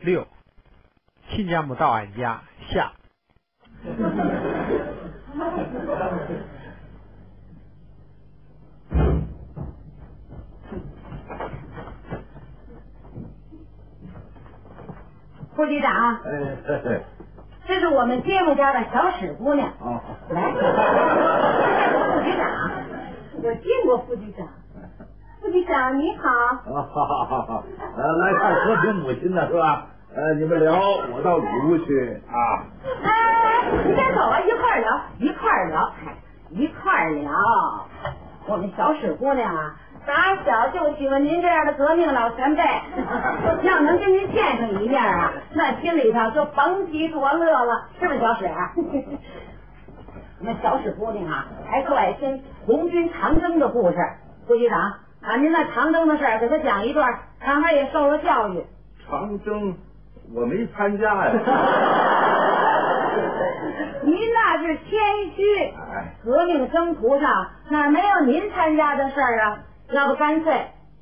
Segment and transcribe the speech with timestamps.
[0.00, 0.26] 六，
[1.28, 2.92] 亲家母到俺家下。
[15.56, 16.56] 副局长，哎，
[17.66, 19.72] 这是我们街坊家的小史姑娘。
[19.80, 22.70] 哦，来，副局长，
[23.42, 24.46] 我见过副局长。
[25.58, 26.28] 局长你好，
[26.72, 27.64] 啊哈哈哈哈！
[27.96, 29.86] 呃，来看和平母亲的是吧？
[30.14, 30.72] 呃，你们聊，
[31.12, 32.62] 我到里屋去啊。
[33.02, 35.92] 哎，你先走啊，一块儿聊，一块儿聊，
[36.50, 37.32] 一块儿聊。
[38.46, 39.74] 我们小史姑娘啊，
[40.06, 42.62] 打小就喜欢您这样的革命老前辈，
[43.62, 48.72] 要能跟您见上一面啊，那心里头就甭提多乐了，是不是小史啊？
[50.38, 53.96] 我们小史姑娘啊，还特爱听红军长征的故事。
[54.46, 58.64] 副局长，把您那长征的事儿给他讲一段，让他也受受教育。
[59.06, 59.76] 长征
[60.34, 61.32] 我没参加呀。
[64.02, 69.58] 您那是谦虚，哎，革命征途上哪没有您参加的事儿啊？
[69.90, 70.52] 要不干脆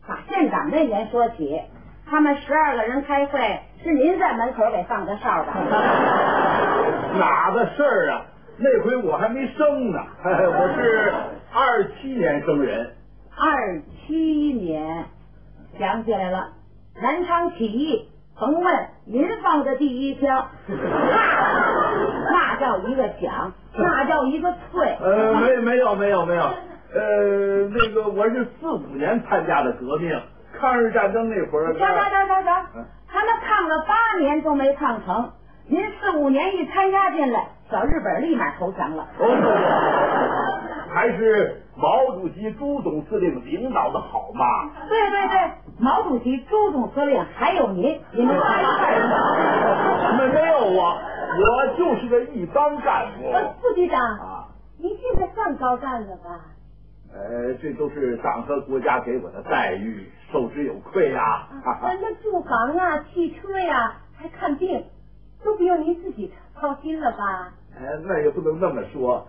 [0.08, 1.60] 把县长那年说起，
[2.08, 5.52] 他们十二个人开会，是您在门口给放的哨的。
[7.18, 8.24] 哪的事儿啊？
[8.58, 11.12] 那回我还没生呢， 我是
[11.52, 12.95] 二七年生人。
[13.38, 14.14] 二七
[14.54, 15.04] 年，
[15.78, 16.52] 想起来了，
[17.02, 20.74] 南昌起义，甭问您放的第一枪，那
[22.32, 24.96] 那叫一个响，那叫一个脆。
[25.02, 26.42] 呃，没没有没有没有，
[26.94, 30.18] 呃，那个我是四五年参加的革命，
[30.58, 31.74] 抗日战争那会儿。
[31.74, 32.66] 行行行行行，
[33.06, 35.32] 他们抗了八年都没抗成，
[35.68, 39.06] 您四五年一参加进来，小日本立马投降了。
[39.18, 39.26] 哦，
[40.96, 44.46] 还是毛主席、朱总司令领导的好嘛。
[44.88, 50.98] 对对对，毛主席、朱总司令还有您，你们仨一块儿没没有我，
[51.36, 53.28] 我就是个一般干部。
[53.30, 56.40] 呃，副局长，啊，您现在算高干了吧？
[57.12, 64.82] 呃，这都是党和国家给我的待遇，受之有愧呀、啊那住房啊、汽车呀、还看病，
[65.44, 67.52] 都不用您自己操心了吧？
[67.78, 69.28] 呃，那也不能那么说，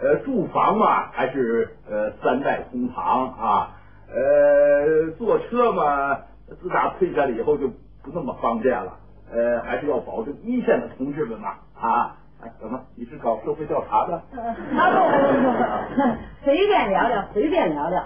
[0.00, 3.70] 呃，住房嘛，还是呃三代同堂啊，
[4.08, 6.18] 呃，坐车嘛，
[6.62, 8.92] 自打退下来以后就不那么方便了，
[9.32, 14.14] 呃，还是要保证一线的同志们嘛啊，哎，怎么你是搞社会调查的？
[14.14, 16.02] 啊不不不不，
[16.44, 18.04] 随便聊聊，随便聊聊。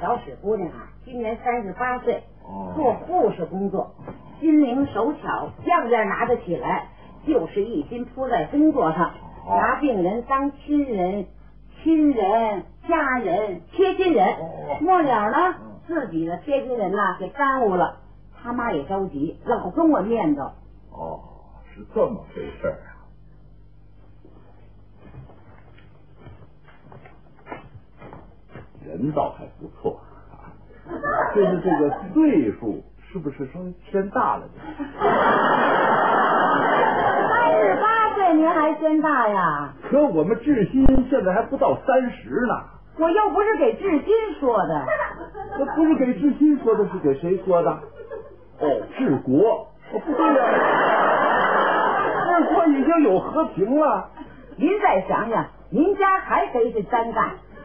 [0.00, 3.94] 小史姑娘啊，今年三十八岁，哦做护士工作，
[4.40, 6.88] 心灵手巧，样样拿得起来，
[7.24, 9.12] 就是一心扑在工作上，
[9.46, 11.26] 哦拿病人当亲人、
[11.82, 14.34] 亲人、家人、贴心人。
[14.34, 17.98] 哦末了呢嗯，自己的贴心人呐给耽误了，
[18.42, 20.50] 他妈也着急，老跟我念叨。
[20.90, 21.20] 哦，
[21.74, 22.90] 是这么回事儿啊。
[28.84, 30.50] 人倒还不错啊，
[31.34, 34.64] 就是这个岁数是不是稍微偏大了点？
[38.32, 39.72] 您还嫌大呀？
[39.88, 42.54] 可我们志新现在还不到三十呢，
[42.98, 44.84] 我又不是给志新说的。
[45.58, 47.70] 这不是给志新说的，是给谁说的？
[48.60, 49.68] 哦，治国。
[49.92, 50.42] 哦，不对呀、
[52.26, 54.08] 治国已经有和平了。
[54.56, 57.24] 您再想想，您家还谁是单干？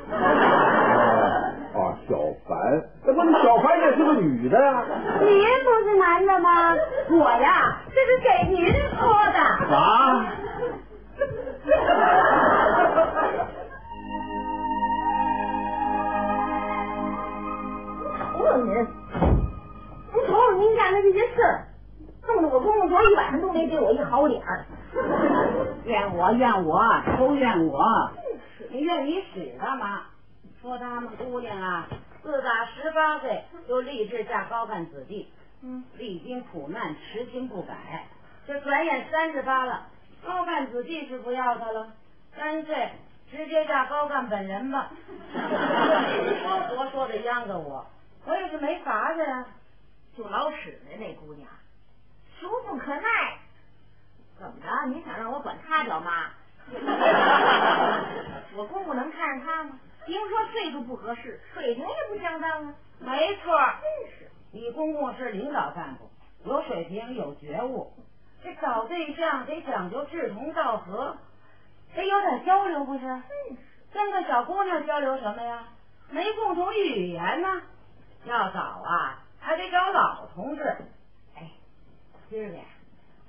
[0.10, 2.18] 啊，小
[2.48, 2.58] 凡，
[3.06, 4.84] 那不小凡也是个女的呀、
[5.22, 5.30] 您
[5.64, 6.76] 不是男的吗？
[7.12, 9.40] 我呀，这是给您说的。
[9.76, 10.26] 啊？
[11.68, 11.74] 瞅
[18.46, 18.74] 瞅您，
[20.14, 21.68] 您瞅瞅您干的这些事儿，
[22.26, 24.66] 弄得我公公昨一晚上都没给我一好脸儿。
[25.84, 26.82] 怨我怨我，
[27.20, 28.12] 都怨我，
[28.70, 30.04] 你怨你使干嘛？
[30.62, 31.86] 说他们姑娘啊，
[32.24, 35.28] 自打十八岁就立志嫁高干子弟，
[35.62, 38.06] 嗯，历经苦难，痴心不改。
[38.48, 39.88] 这转眼三十八了，
[40.28, 41.88] 高干子弟是不要他了，
[42.36, 42.92] 干脆
[43.32, 44.92] 直接嫁高干本人吧。
[45.34, 47.88] 我多说的央着我，
[48.26, 49.46] 我也是没法子呀。
[50.18, 51.50] 就老史的那姑娘，
[52.40, 53.02] 俗不可耐。
[54.38, 54.68] 怎么着？
[54.90, 56.32] 你想让我管她叫妈？
[58.58, 59.80] 我公公能看上她吗？
[60.06, 62.76] 听说岁数不合适，水平也不相当啊。
[63.00, 64.30] 没错，真是。
[64.52, 66.10] 你公公是领导干部，
[66.44, 67.94] 有水平，有觉悟。
[68.44, 71.18] 这找对象得讲究志同道合，
[71.96, 73.22] 得有点交流，不是？
[73.92, 75.64] 跟个小姑娘交流什么呀？
[76.10, 77.62] 没共同语言呢。
[78.26, 80.64] 要找啊，还得找老同志。
[81.36, 81.50] 哎，
[82.30, 82.64] 今儿个呀，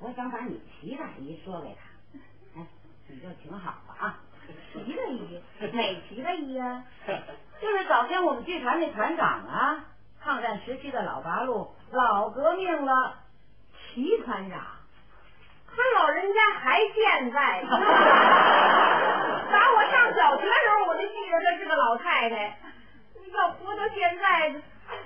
[0.01, 2.67] 我想把你齐大姨说给他，哎，
[3.07, 4.19] 你就挺好吧啊。
[4.73, 6.85] 齐大姨， 哪齐大姨呀？
[7.61, 9.85] 就是早先我们剧团那团长啊，
[10.21, 13.21] 抗战时期的老八路，老革命了。
[13.95, 14.61] 齐团长，
[16.19, 17.63] 人家还健在。
[19.51, 22.59] 打我上小学时候，我就记着她是个老太太。
[23.33, 24.53] 要活到现在，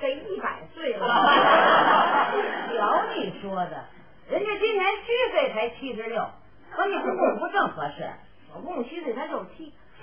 [0.01, 1.07] 得一百岁了。
[2.73, 3.85] 瞧你说的，
[4.31, 6.27] 人家今年虚岁才七十六，
[6.71, 8.09] 和你公公不正合适。
[8.55, 9.75] 我公公虚岁才六十七。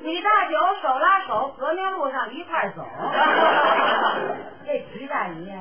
[0.00, 2.88] 李大九手拉手，革命路上一块走。
[4.64, 5.52] 这齐大姨，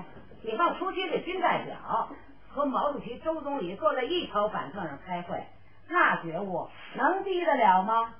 [0.43, 2.09] 你放初期的军代表，
[2.53, 5.43] 和毛主席、周总理坐在一条板凳上开会，
[5.87, 8.15] 那觉悟能低得了吗？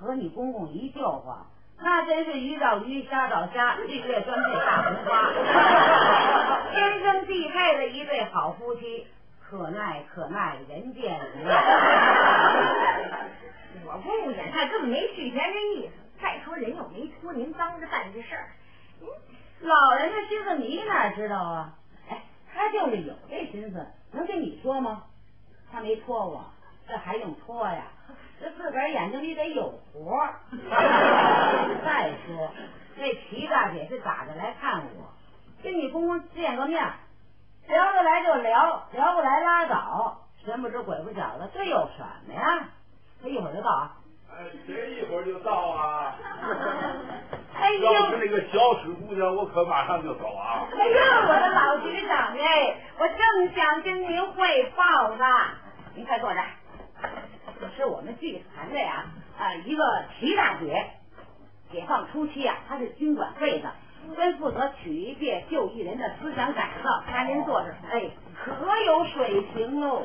[0.00, 1.46] 和你公公一救活。
[1.80, 5.32] 那真是鱼找鱼，虾找虾，日月专配大红花，
[6.72, 9.06] 天生地配的一对好夫妻，
[9.40, 11.62] 可耐可耐，人见人爱。
[13.86, 15.92] 我公公眼看根本没续钱这意思，
[16.22, 18.48] 再说人又没托您当着办这事儿，
[19.60, 21.74] 老人家心思你哪知道啊？
[22.54, 25.04] 哎，他就是有这心思，能跟你说吗？
[25.72, 26.44] 他没托我，
[26.88, 27.84] 这还用托呀？
[28.40, 30.34] 这自个儿眼睛里得有活儿。
[31.84, 32.50] 再说，
[32.96, 35.12] 这齐大姐是咋的来看我？
[35.62, 36.84] 跟你公公见个面，
[37.66, 42.68] 聊得来就聊，聊不来拉倒，神不知鬼不觉的，这有什么呀？
[43.22, 43.96] 他一会儿就到啊。
[44.30, 46.14] 哎，谁一会儿就到啊？
[47.54, 50.66] 哎呦，要是那个小史姑娘，我可马上就走啊。
[50.76, 50.94] 哎呦，
[51.28, 55.24] 我的老局长哎，我正想跟您汇报呢。
[55.94, 56.46] 您快坐这儿。
[57.76, 59.06] 是我们剧团的呀，
[59.38, 59.84] 啊，一个
[60.18, 60.84] 齐大姐。
[61.72, 63.72] 解放初期啊，她是军管会的，
[64.14, 67.02] 专负责曲艺界旧艺人的思想改造。
[67.10, 68.10] 看您坐着，哎，
[68.44, 68.52] 可
[68.82, 70.02] 有水平喽。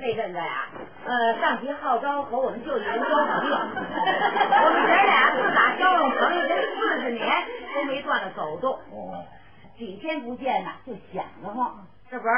[0.00, 0.68] 那阵子呀，
[1.06, 3.16] 呃，上级号召和我们旧艺人交朋
[3.50, 7.26] 友，我们爷俩自打交上朋友这四十年
[7.74, 8.74] 都没断了走动。
[8.92, 9.24] 哦，
[9.76, 11.84] 几天不见呢，就想得慌。
[12.10, 12.34] 这不是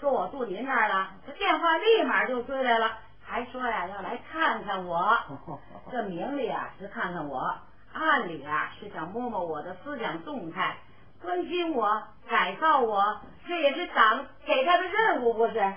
[0.00, 2.92] 说我住您那儿了，这电话立马就追来了。
[3.24, 5.16] 还说呀，要来看看我，
[5.90, 7.54] 这明里啊是看看我，
[7.92, 10.76] 暗里啊是想摸摸我的思想动态，
[11.22, 15.54] 关心我，改造我，这也是党给他的任务，不是？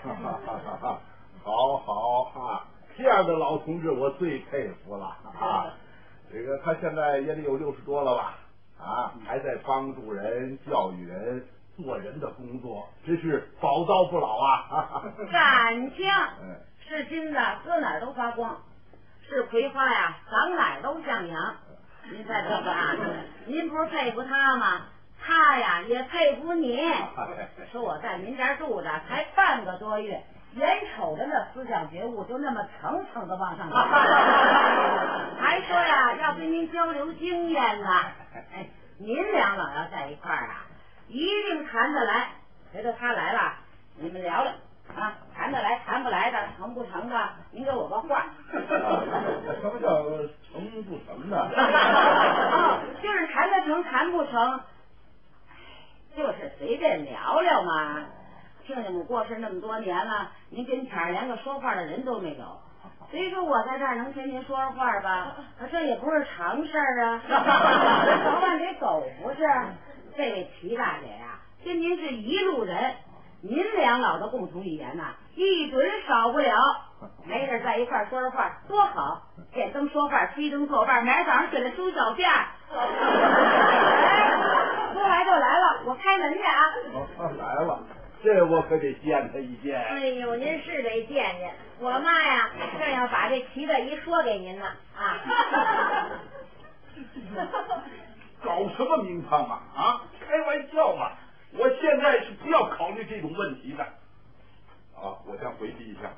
[1.43, 2.65] 好好啊，
[2.97, 5.05] 这样的老同志我最佩服了
[5.39, 5.73] 啊！
[6.31, 8.37] 这个他现在也得有六十多了吧？
[8.79, 11.45] 啊，还在帮助人、教育人、
[11.77, 15.03] 做人的工作，真是宝刀不老啊！
[15.31, 16.05] 感情。
[16.87, 18.55] 是金子，搁哪儿都发光；
[19.27, 21.55] 是葵花呀，长哪儿都向阳。
[22.11, 22.95] 您再说说啊，
[23.45, 24.81] 您不是佩服他吗？
[25.25, 26.77] 他呀也佩服您。
[27.71, 30.21] 说我在您这儿住着才半个多月，
[30.55, 33.75] 眼瞅着那思想觉悟就那么层层的往上走，
[35.41, 37.89] 还说呀要跟您交流经验呢。
[38.53, 38.67] 哎，
[38.99, 40.65] 您两老要在一块儿啊，
[41.07, 42.27] 一定谈得来。
[42.73, 43.53] 回头他来了，
[43.97, 44.51] 你们聊聊。
[44.95, 48.25] 啊，谈得来，谈不来的，成不成的，您给我个话。
[48.51, 50.03] 什么叫
[50.51, 51.49] 成不成的？
[53.01, 54.61] 就是谈得成，谈不成，
[56.15, 58.05] 就是随便聊聊嘛。
[58.65, 62.45] 听见我过世那么多年了，您跟前连个说话的人都没有。
[63.11, 67.21] 虽说我在这儿能跟您说说话吧， 可这也不是常事儿啊。
[67.29, 69.37] 早晚得走不是？
[70.15, 72.93] 这位齐大姐呀，跟您是一路人。
[73.45, 76.55] 您两老的共同语言呐，一准少不了。
[77.25, 79.21] 没事在一块儿说说话，多好！
[79.51, 82.25] 点灯说话，熄灯作伴，明儿早上起来梳小辫。
[84.93, 86.71] 说来就来了，我开门去啊！
[88.23, 89.77] 这我可得见他一见。
[89.83, 91.53] 哎呦，您是得见见。
[91.79, 92.49] 我妈呀，
[92.79, 94.65] 正要把这齐大姨说给您呢
[94.95, 95.19] 啊！
[98.41, 99.61] 搞什么名堂啊？
[99.75, 101.11] 啊，开玩笑嘛！
[101.51, 103.83] 我现在是不要考虑这种问题的，
[104.95, 106.09] 啊，我先回避一下。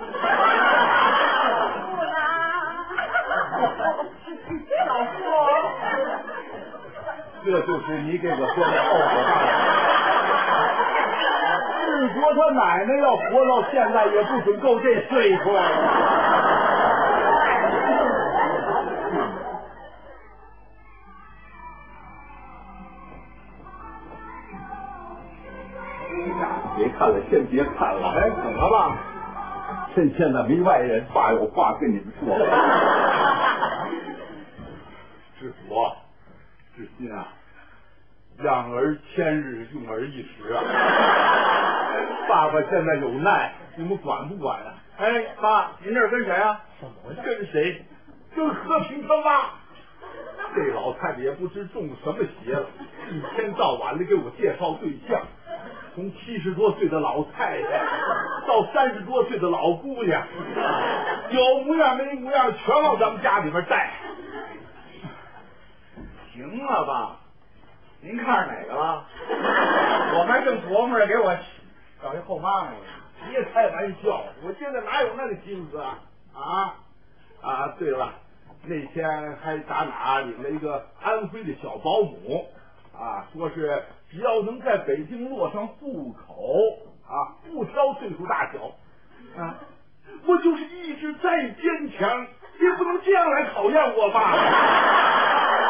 [7.44, 9.48] 这就是你给我说的后果大了。
[11.86, 15.50] 日国他奶奶要活到现在，也不准够这岁数。
[26.76, 28.08] 别看了，先别看了。
[28.16, 28.96] 哎，怎么了？
[29.94, 32.38] 趁现在没外人，爸有话跟你们说。
[35.38, 35.89] 知府，知心啊，
[38.70, 40.62] 养儿千日，用儿一时啊！
[42.30, 44.74] 爸爸现在有难，你们管不管啊？
[44.96, 46.60] 哎，爸，您这是跟谁啊？
[46.80, 47.84] 怎么跟谁？
[48.36, 49.50] 跟和平他妈。
[50.54, 52.66] 这老太太也不知中什么邪了，
[53.10, 55.20] 一天到晚的给我介绍对象，
[55.94, 57.68] 从七十多岁的老太太
[58.46, 60.22] 到三十多岁的老姑娘，
[61.30, 63.90] 有模样没模样全往咱们家里边带。
[66.32, 67.16] 行了，爸，
[68.02, 69.04] 您看上哪个了？
[70.18, 71.36] 我还正琢磨着给我
[72.02, 72.72] 找一后妈呢。
[73.28, 75.98] 别开玩笑，我现在哪有那个心思啊？
[76.34, 76.74] 啊
[77.42, 77.68] 啊！
[77.78, 78.14] 对了，
[78.64, 82.48] 那天还打哪领了一个安徽的小保姆
[82.98, 88.72] 啊，说是只要能在北京落上户口啊，不挑岁数大小
[89.42, 89.56] 啊，
[90.26, 92.26] 我就是意志再坚强，
[92.58, 94.32] 也不能这样来考验我吧。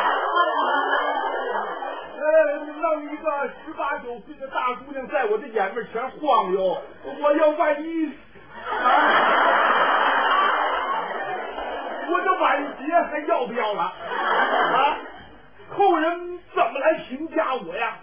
[2.20, 2.26] 呃，
[2.82, 6.82] 弄一个十八九岁的大姑娘在我的眼面前晃悠，
[7.18, 8.12] 我要万一
[8.68, 8.84] 啊，
[12.10, 14.98] 我的晚节还要不要了啊？
[15.70, 17.96] 后人怎么来评价我呀？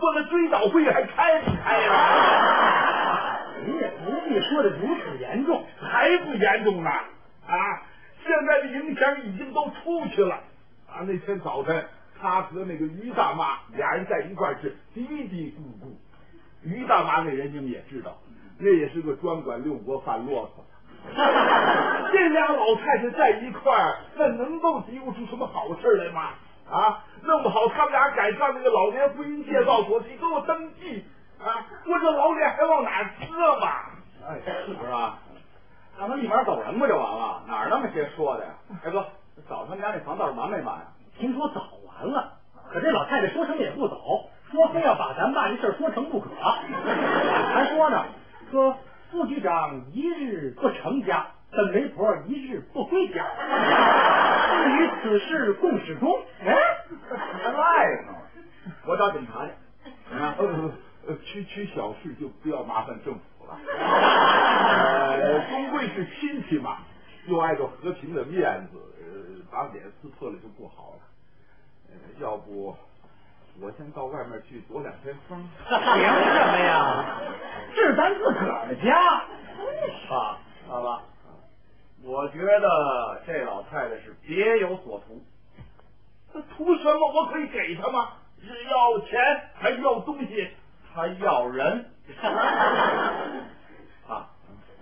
[0.00, 3.38] 我的追悼会还开不开呀？
[3.64, 7.82] 你也不必说的如此严重，还不严重呢啊！
[8.26, 10.40] 现在的影响已经都出去了
[10.88, 11.06] 啊！
[11.06, 11.86] 那天早晨。
[12.24, 15.92] 他和那个于大妈俩人在一块儿是嘀嘀咕咕。
[16.62, 18.16] 于大妈那人你们也知道，
[18.58, 22.10] 那也是个专管六国犯啰嗦的。
[22.10, 26.30] 这俩老太太在一块儿，那能够嘀咕出什么好事来吗？
[26.70, 31.04] 啊，弄不好他们俩赶上那个老年婚姻介绍所去给我登记
[31.38, 33.68] 啊，我这老脸还往哪搁嘛？
[34.26, 35.18] 哎，是吧？
[35.98, 37.42] 让他立马走人不就完了？
[37.46, 38.54] 哪儿那么些说的呀？
[38.82, 39.06] 哎哥，
[39.46, 40.86] 找他们家那房倒是完没完呀？
[41.18, 42.34] 听说早完了，
[42.72, 46.30] 可这老太太说什么也不走，说非要把咱爸这事儿说成不可。
[46.34, 48.04] 还说呢，
[48.50, 48.76] 说
[49.10, 53.24] 副局长一日不成家，本媒婆一日不归家。
[54.64, 56.10] 至于此事共始终，
[56.44, 56.54] 哎，
[57.42, 58.14] 还赖呢。
[58.86, 59.52] 我找警察去。
[60.14, 60.34] 啊，
[61.06, 63.58] 呃，区区小事就不要麻烦政府了。
[65.20, 66.78] 呃，终归是亲戚嘛，
[67.26, 68.93] 又碍着和平的面子，呃，
[69.54, 70.98] 把脸撕破了就不好了。
[72.18, 72.76] 要不
[73.60, 75.48] 我先到外面去躲两天风？
[75.68, 77.20] 凭什么呀？
[77.72, 79.22] 这是咱自个儿的家。
[80.10, 81.02] 爸，爸爸，
[82.02, 85.22] 我觉得这老太太是别有所图。
[86.32, 87.12] 她图什么？
[87.12, 88.14] 我可以给她吗？
[88.42, 90.50] 是要钱还是要东西？
[90.92, 91.92] 她要人。
[94.08, 94.28] 啊，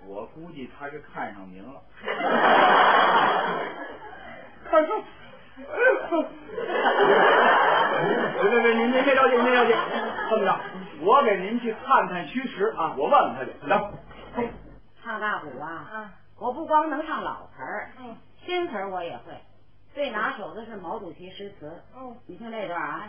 [0.07, 1.79] 我估计她是看上您了。
[4.73, 5.03] 看上。
[8.41, 9.73] 别别别，您您别着急，您别着急。
[10.31, 10.59] 这么着，
[11.01, 13.51] 我给您去探探虚实啊，我问问他去。
[13.67, 13.79] 来，
[15.03, 17.91] 唱大鼓啊，我不光能唱老词儿，
[18.43, 19.39] 新词儿我也会。
[19.93, 21.83] 最拿手的是毛主席诗词。
[21.95, 23.03] 嗯，你听这段啊。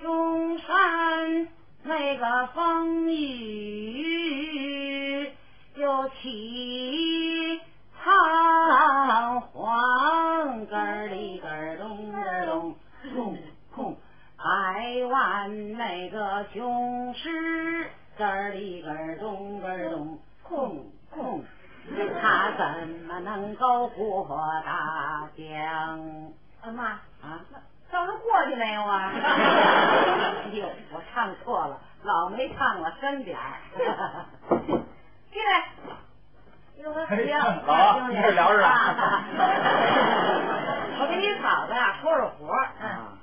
[0.00, 1.46] 中山
[1.82, 5.30] 那个风雨
[5.74, 7.60] 又起。
[8.02, 12.74] 仓皇咯儿里咯儿咚咯儿咚，
[13.14, 13.36] 空
[13.70, 13.94] 空
[14.38, 14.42] 百
[15.04, 21.44] 万那个雄师咯儿里咯儿咚咯儿咚，空空
[22.22, 24.26] 他怎么能够过
[24.64, 26.32] 大江？
[26.62, 27.44] 啊妈啊，
[27.90, 29.12] 让他过去没有啊？
[29.12, 33.60] 哎呦，我唱错了，老没唱了，深点儿。
[35.30, 35.68] 进来。
[36.82, 36.90] 老
[37.66, 39.22] 王，你这聊着啊。
[40.98, 42.70] 我给你嫂子呀说说活儿，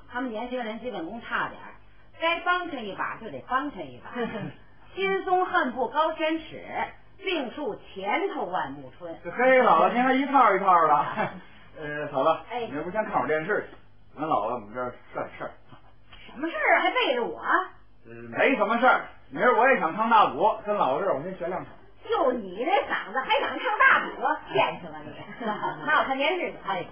[0.08, 1.74] 他们年轻人基本功差点儿，
[2.22, 4.12] 该帮衬一把就得帮衬一把。
[4.94, 6.62] 心松恨不高千尺，
[7.24, 9.16] 病树前头万木春。
[9.24, 10.94] 嘿，姥姥您还一套一套的。
[11.80, 13.78] 呃，嫂子，哎，明儿不先看会儿电视去？
[14.20, 15.52] 俺姥姥我们这儿事事儿。
[16.26, 17.40] 什么事儿还背着我？
[18.06, 19.06] 呃，没什么事儿。
[19.30, 21.74] 明儿我也想唱大鼓，跟姥姥这儿我先学两场。
[22.08, 24.22] 就你这嗓子还想唱大鼓？
[24.54, 25.12] 骗去吧你！
[25.86, 26.58] 那我看电视去。
[26.68, 26.86] 哎，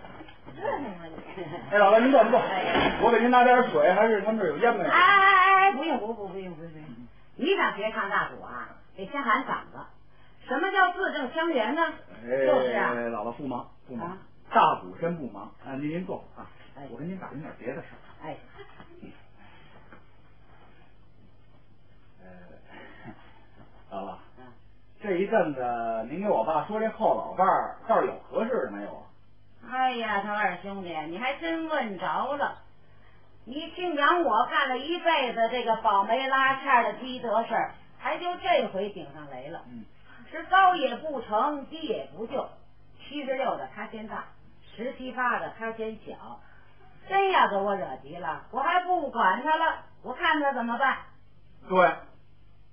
[0.56, 1.44] 这什么你？
[1.72, 2.42] 哎，姥姥您坐您坐？
[3.02, 4.90] 我给您拿点水，还是他们这儿有烟没有？
[4.90, 6.86] 哎哎哎，不用不不不用不用不用。
[7.38, 8.70] 你想学唱大鼓啊？
[8.96, 9.80] 得先喊嗓子。
[10.48, 11.82] 什么叫字正腔圆呢？
[12.22, 12.94] 就是啊。
[12.94, 14.18] 姥姥不忙不忙，
[14.50, 15.52] 大鼓真不忙。
[15.66, 16.48] 啊，您您坐啊。
[16.78, 17.98] 哎，我跟您打听点别的事儿。
[18.24, 18.38] 哎。
[23.92, 24.16] 呃，姥姥。
[25.02, 25.62] 这一阵子，
[26.10, 29.04] 您给我爸说这后老伴儿倒是有合适的没有啊？
[29.72, 32.60] 哎呀，他二兄弟，你还真问着了。
[33.46, 37.76] 你听讲我干了一辈子这个保媒拉纤的积德事儿，
[38.06, 39.64] 还就这回顶上雷了。
[39.68, 39.84] 嗯，
[40.30, 42.48] 是高也不成，低也不就，
[43.00, 44.26] 七十六的他先大，
[44.76, 46.40] 十七八的他先小。
[47.10, 51.00] 真要给我惹急了，我还不管他了，我看他怎么办。
[51.68, 51.80] 对，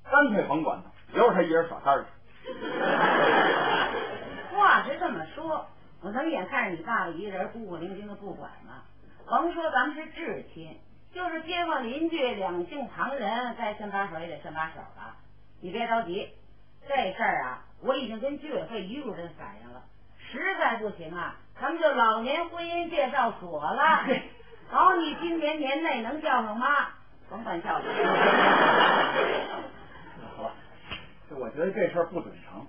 [0.04, 2.10] 干脆甭管他，留着他一人耍单去。
[4.54, 5.66] 话是这么说，
[6.02, 8.82] 我怎么眼看着你爸爸一个人孤苦伶仃的不管呢？
[9.26, 10.78] 甭说咱们是至亲，
[11.14, 15.14] 就是街坊邻居、两姓旁人，该伸把手也得伸把手了。
[15.60, 16.28] 你别着急，
[16.88, 19.82] 这事儿啊，我已经跟居委会一路人反映了，
[20.18, 24.04] 实在不行啊，咱们就老年婚姻介绍所了。
[24.70, 26.88] 好，你今年年内能叫上妈，
[27.28, 27.94] 甭管叫什么。
[30.36, 30.54] 好吧，
[31.28, 32.66] 这我觉得这事儿不准成。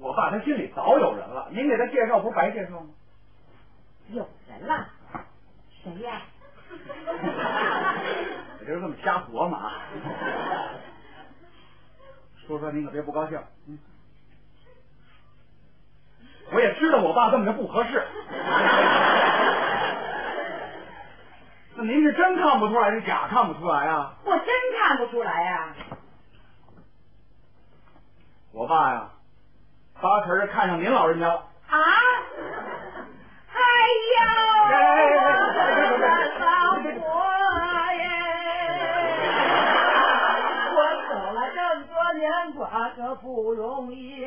[0.00, 2.88] 我爸他心里早有人了，您给他介绍不是白介绍吗？
[4.08, 4.88] 有人了，
[5.82, 6.22] 谁呀？
[8.60, 9.72] 我就是这么瞎琢磨啊。
[12.46, 13.38] 说说您可别不高兴。
[13.68, 13.78] 嗯，
[16.52, 18.06] 我也知道我爸这么着不合适。
[21.76, 24.14] 那您是真看不出来，是假看不出来啊？
[24.24, 24.46] 我真
[24.78, 25.74] 看不出来呀、
[28.52, 29.10] 我爸呀，
[30.00, 31.34] 八成是看上您老人家了。
[31.68, 31.76] 啊！
[33.54, 33.58] 哎
[34.14, 34.20] 呦，
[34.64, 35.23] 我
[42.64, 44.24] 多年寡，可不容易。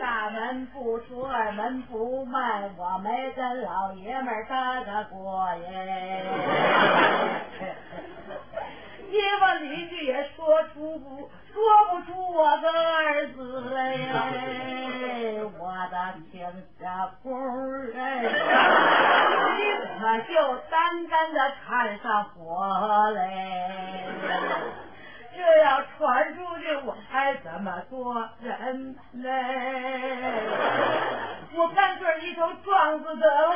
[0.00, 6.24] 大门不出，二门不迈，我没跟老爷们儿搭个过耶。
[9.10, 13.96] 街坊邻居也说出不说不出我的儿子来，
[15.58, 16.42] 我的亲
[16.78, 18.26] 家公儿哎，你
[19.80, 20.34] 怎么就
[20.70, 23.24] 单单的看上我嘞？
[25.38, 29.30] 这要传出去，我还怎么做人呢？
[31.54, 33.54] 我干脆一头撞死得了，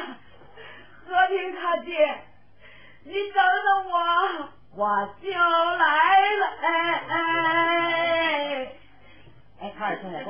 [1.04, 2.20] 和平大姐，
[3.02, 3.98] 你等等我。
[4.76, 5.36] 我就来
[6.38, 8.72] 了，哎哎，
[9.60, 10.22] 哎，卡尔兄弟，哎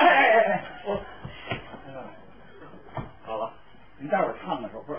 [0.00, 0.08] 哎
[0.48, 0.98] 哎，我，
[3.26, 3.52] 好了，
[3.98, 4.98] 您待会儿唱的时候不是，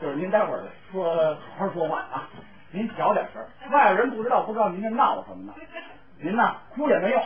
[0.00, 2.28] 就是您待会儿说好好说话啊，
[2.72, 5.54] 您小点声，外边人不知道，不知道您这闹什么呢？
[6.20, 7.22] 您呐哭也没用，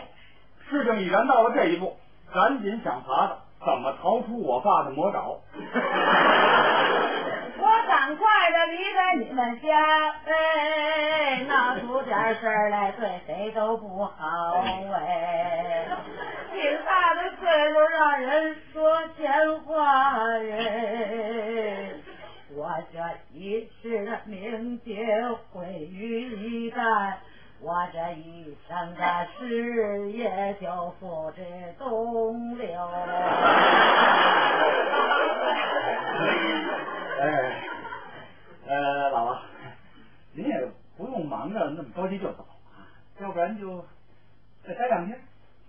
[0.68, 1.96] 事情已然到了这一步，
[2.35, 5.38] 赶紧想法子怎么逃出我爸的魔爪。
[7.59, 14.62] 我赶快的离开你们家，哎，闹出点事儿来，对谁都不好
[14.94, 15.87] 哎。
[16.52, 21.36] 挺大的岁数让人说闲话人，我
[22.92, 22.98] 这
[23.32, 25.06] 一世的名节
[25.52, 27.14] 毁于一旦。
[27.58, 31.42] 我这一生的事业就付之
[31.78, 32.68] 东流。
[37.18, 37.24] 哎，
[38.68, 39.38] 呃，姥姥，
[40.34, 42.84] 您也不用忙着那么着急就走啊，
[43.20, 43.82] 要不然就
[44.68, 45.18] 再待两天。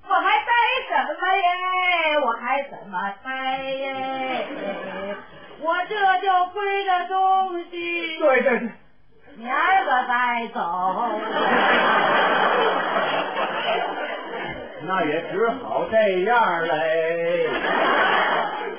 [0.03, 0.51] 我还待
[0.89, 0.91] 什
[1.21, 2.19] 么耶？
[2.19, 5.15] 我还怎么待耶？
[5.59, 8.69] 我这就背着东西，对对对，
[9.37, 10.59] 明儿个再走。
[14.87, 17.49] 那也只好这样嘞。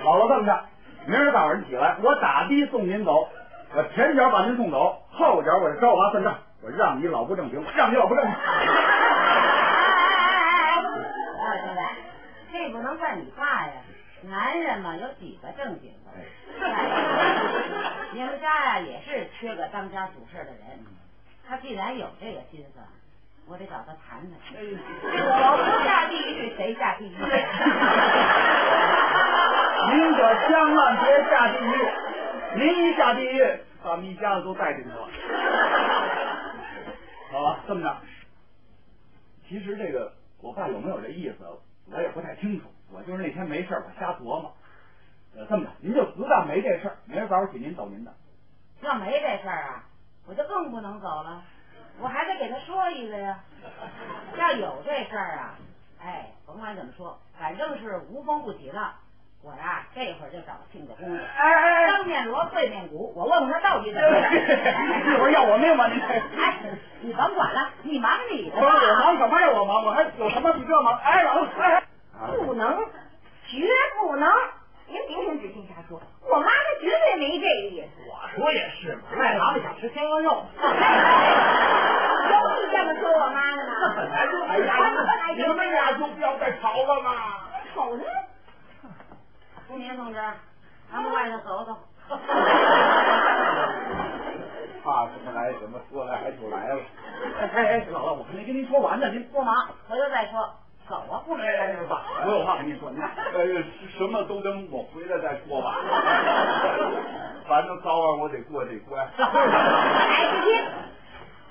[0.05, 0.65] 姥姥这么着，
[1.07, 3.29] 明儿早上起来，我打的送您走，
[3.75, 8.33] 我前脚把您送走，后脚我就招娃算账，我让你老不正经，让你老不正经。
[11.41, 11.81] 二兄弟，
[12.53, 13.73] 这不能怪你爸呀，
[14.23, 16.11] 男人嘛，有几个正经的。
[18.13, 20.85] 你们家呀也是缺个当家主事的人，
[21.47, 22.81] 他既然有这个心思，
[23.47, 24.37] 我得找他谈谈。
[24.51, 27.15] 我不下地狱，谁下地狱？
[29.91, 31.77] 您可千万别下地狱，
[32.57, 35.07] 您一下地狱，把们一家子都带进去了。
[37.31, 37.97] 好吧，这么着，
[39.49, 41.47] 其实这个我爸有没有这意思，
[41.91, 42.67] 我也不太清楚。
[42.93, 44.55] 我就是那天没事儿我瞎琢磨。
[45.37, 48.13] 呃，这么着，您就自当没这事儿，明儿早上起您走您的。
[48.81, 49.85] 要没这事儿啊，
[50.27, 51.43] 我就更不能走了，
[52.01, 53.39] 我还得给他说一个呀。
[54.37, 55.55] 要有这事儿啊，
[56.03, 58.93] 哎，甭管怎么说，反正是无风不起浪。
[59.41, 64.37] 我呀，这会儿就找亲家公去，哎哎当面锣对面鼓，我问问他到底怎么回事。
[65.15, 65.87] 一会儿要我命吗？
[65.87, 66.01] 您？
[66.03, 66.59] 哎，
[67.03, 68.71] 你甭管了，你忙你的我我。
[68.73, 69.49] 忙什么呀？
[69.55, 70.97] 我忙，我还有什么比这忙？
[70.99, 71.83] 哎，老哎，
[72.27, 72.85] 不能，
[73.47, 73.69] 绝
[74.01, 74.29] 不能！
[74.87, 77.89] 您别听知青瞎说，我妈她绝对没这个意思。
[78.09, 80.45] 我说也是嘛癞蛤蟆想吃天鹅肉。
[82.31, 83.73] 有你这么说我妈的吗？
[83.79, 84.75] 那本来就哎呀，
[85.37, 87.13] 你们俩就不要再吵了嘛！
[87.75, 88.05] 瞅呢，
[89.69, 90.19] 公民同志，
[90.91, 91.77] 咱们外头走走。
[94.83, 96.81] 怕什么来什么，说来还就来了。
[97.41, 99.69] 哎哎哎，老了，我还没跟您说完呢，您说嘛？
[99.87, 100.51] 回头再说，
[100.89, 102.03] 走啊，不能在这儿吧？
[102.25, 103.63] 我有话跟你说，你呃，
[103.97, 105.77] 什么都等我回来再说吧。
[107.47, 109.07] 反正早晚我得过这关。
[109.17, 109.25] 哎，
[110.43, 110.65] 这些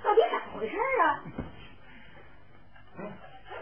[0.04, 1.20] 到底咋回事啊？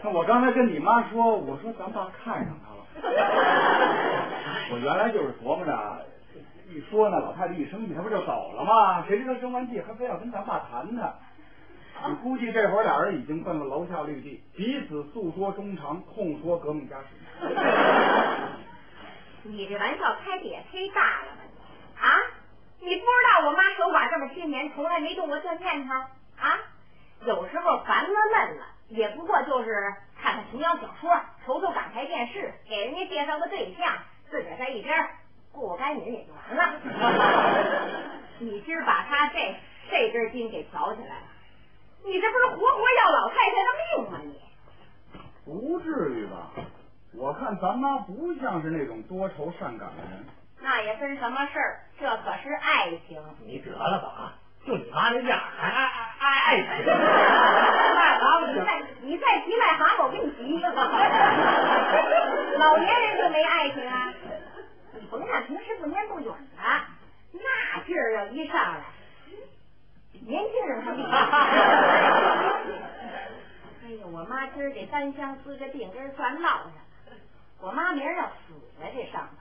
[0.02, 2.76] 那 我刚才跟你妈说，我说咱爸看上她了。
[4.72, 5.72] 我原来就是琢磨着，
[6.68, 9.04] 一说呢，老太太一生气，她不就走了吗？
[9.06, 11.12] 谁知道生完气还非要跟咱爸谈呢。
[12.04, 17.06] 你估计这会儿俩人已经奔了楼下绿地，彼此诉说衷肠，痛说革命家史。
[19.44, 21.42] 你这玩笑开的也忒大了吧
[22.00, 22.06] 啊！
[22.80, 26.58] 你不知道我妈守寡这么些年，从来没动过这念头啊！
[27.24, 33.96] 有时候烦了闷了，也不过就是看看琼瑶小说，瞅瞅港台电视，给人家介绍个对象，
[34.30, 35.08] 自个儿在一边
[35.52, 36.74] 过过干瘾也就完了。
[38.38, 39.56] 你今儿把他这
[39.90, 41.26] 这根筋给挑起来了，
[42.06, 44.40] 你这不是活活要老太太的命吗你？
[45.44, 46.50] 不至于吧？
[47.14, 50.24] 我看咱妈不像是那种多愁善感的人。
[50.60, 51.80] 那也分什么事儿？
[51.98, 53.20] 这可是爱情。
[53.44, 54.34] 你得了吧，
[54.66, 56.92] 就你妈那样，还爱爱爱爱情？
[56.92, 60.60] 癞蛤蟆你再你再提癞蛤蟆，我给你急。
[62.58, 64.12] 老年人就没爱情啊？
[64.92, 66.62] 你甭看平时不蔫不远的，
[67.32, 68.84] 那劲儿要一上来，
[70.26, 71.16] 年轻人还厉害。
[73.84, 74.24] 哎呦，我
[74.96, 76.72] 单相思这病根儿算落下了。
[77.60, 79.36] 我妈明儿要死在这上头。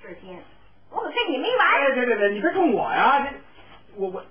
[0.00, 0.40] 志新，
[0.88, 1.68] 我可跟你没完！
[1.68, 3.20] 哎，别别别，你别冲我呀！
[3.20, 3.28] 这
[3.96, 4.24] 我我，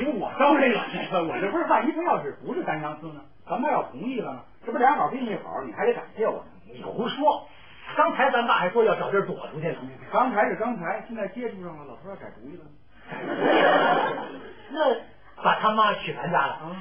[0.00, 0.78] 因为我招这个，
[1.22, 3.20] 我这不是万一他要是不是单相思呢？
[3.46, 6.46] 咱妈要同意了呢，这不俩好并一好，你还得感谢我呢。
[6.64, 7.46] 你胡说！
[7.94, 9.76] 刚才咱爸还说要找地儿躲出去呢。
[10.10, 12.64] 刚才是刚才，现在接触上了，老头要改主意了。
[14.72, 14.96] 那
[15.42, 16.76] 把他妈娶咱家了啊？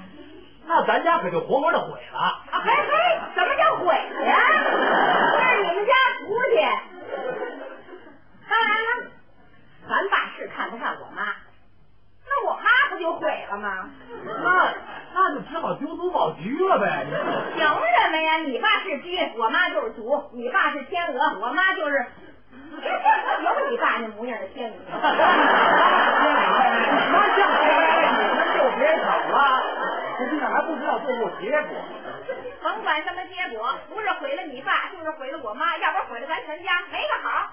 [0.67, 2.19] 那咱家可就活活的毁了。
[2.19, 3.93] 啊，嘿嘿，什么叫毁
[4.25, 4.36] 呀？
[5.38, 6.56] 这是你们家出去。
[8.49, 9.12] 当然了，
[9.88, 11.23] 咱爸是看不上我妈，
[12.28, 13.89] 那我妈不就毁了吗？
[14.25, 14.73] 那
[15.13, 17.06] 那就只好丢卒保局了呗。
[17.56, 17.69] 凭什
[18.12, 18.38] 么呀？
[18.45, 22.06] 你爸是鸡，我妈就是卒；你爸是天鹅，我妈就是。
[22.75, 24.75] 有你爸那模样的天鹅。
[24.91, 24.99] 那
[27.36, 29.36] 像来来，你们就别吵了。
[30.17, 31.75] 这现在还不知道最后结果。
[32.62, 37.51] 甭管什么结果，不是毁了你爸，就是毁了我妈，要不然毁了咱全家，没个好。